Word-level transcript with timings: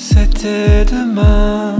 C'était 0.00 0.84
demain, 0.84 1.74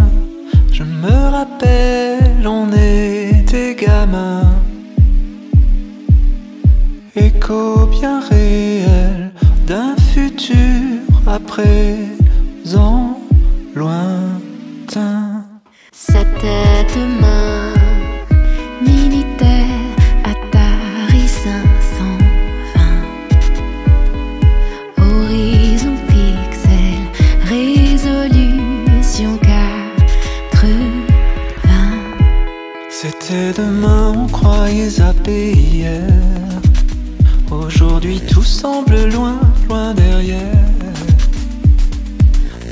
je 0.73 0.83
me 0.83 1.31
rappelle, 1.31 2.45
on 2.45 2.67
était 2.73 3.77
gamins. 3.77 4.57
Écho 7.15 7.87
bien 7.87 8.19
réel 8.29 9.31
d'un 9.69 9.95
futur 10.13 10.99
à 11.29 11.39
présent 11.39 13.21
lointain. 13.77 15.45
C'était 15.93 16.85
demain, 16.97 17.48
C'était 33.01 33.53
demain, 33.53 34.13
on 34.17 34.27
croyait 34.27 34.91
zapper 34.91 35.53
hier. 35.53 36.03
Aujourd'hui 37.49 38.21
tout 38.29 38.43
semble 38.43 38.97
loin, 39.13 39.39
loin 39.69 39.95
derrière. 39.95 40.65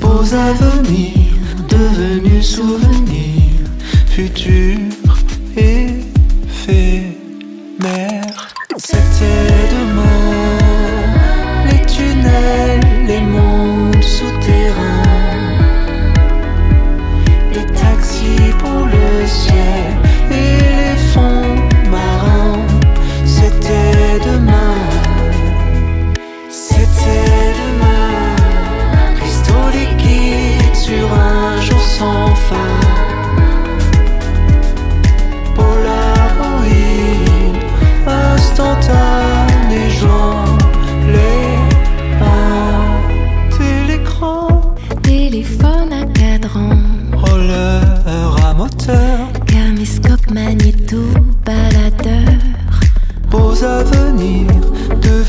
Beaux 0.01 0.33
avenirs 0.33 1.31
devenus 1.69 2.45
souvenirs, 2.45 3.69
futur 4.07 4.77
éphémère. 5.55 7.07
C'était 8.75 9.69
demain, 9.71 10.16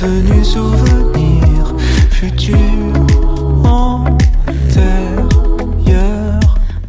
devenus 0.01 0.45
souvenirs, 0.45 1.75
futur 2.11 2.57
antérieur. 3.65 4.19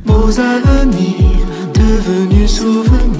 Beaux 0.06 0.40
avenirs 0.40 1.48
devenus 1.74 2.52
souvenirs. 2.52 3.19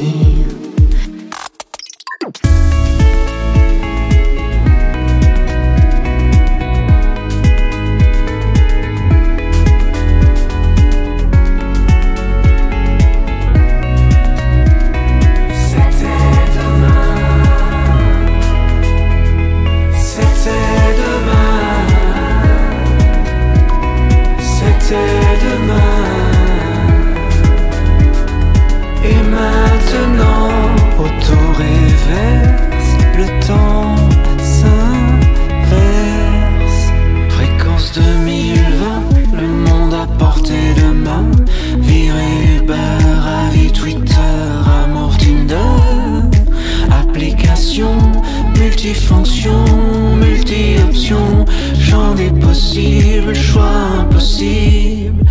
Champ 51.10 52.14
des 52.14 52.30
possibles, 52.30 53.34
choix 53.34 53.64
impossible. 54.02 55.26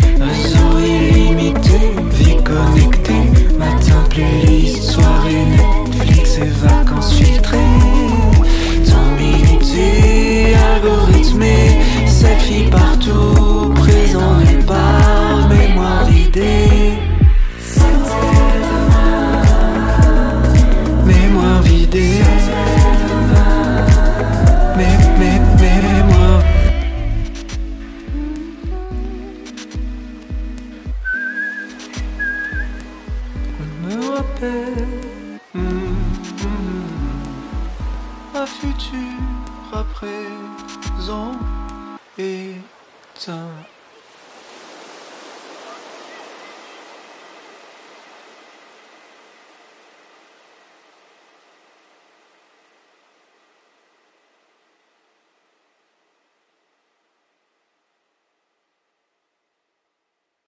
Réseau 0.00 0.78
illimité, 0.78 1.90
vie 2.12 2.36
connectée. 2.36 3.32
Matin, 3.58 4.04
playlist, 4.10 4.92
soirée, 4.92 5.44
Netflix 5.88 6.38
et 6.38 6.52
vacances 6.64 7.14
filtrées. 7.14 7.58
Temps 8.88 9.10
minuté, 9.18 10.54
algorithmé. 10.54 11.80
Selfie 12.06 12.70
partout, 12.70 13.43
hum, 35.54 35.64
un 38.34 38.46
futur 38.46 38.98
à 39.72 39.84
présent 39.84 41.32
éteint. 42.18 43.48